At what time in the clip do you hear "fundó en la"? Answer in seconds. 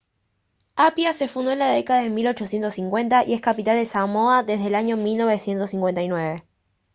1.27-1.69